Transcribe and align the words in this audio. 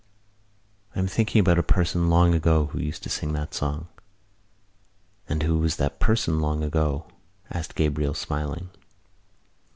"I 0.95 0.99
am 0.99 1.05
thinking 1.05 1.41
about 1.41 1.59
a 1.59 1.61
person 1.61 2.09
long 2.09 2.33
ago 2.33 2.65
who 2.73 2.79
used 2.79 3.03
to 3.03 3.09
sing 3.11 3.33
that 3.33 3.53
song." 3.53 3.87
"And 5.29 5.43
who 5.43 5.59
was 5.59 5.75
the 5.75 5.91
person 5.91 6.39
long 6.39 6.63
ago?" 6.63 7.05
asked 7.51 7.75
Gabriel, 7.75 8.15
smiling. 8.15 8.71